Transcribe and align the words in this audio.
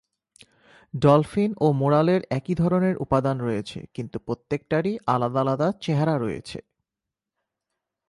Dolphin 0.93 1.51
ও 1.59 1.67
মরালের 1.71 2.21
একই 2.29 2.53
ধরনের 2.55 2.95
উপাদান 2.97 3.37
রয়েছে, 3.41 3.79
কিন্তু 3.93 4.17
প্রত্যেকটারই 4.19 4.93
আলাদা 5.07 5.39
আলাদা 5.39 5.67
চেহারা 5.81 6.15
রয়েছে। 6.17 6.59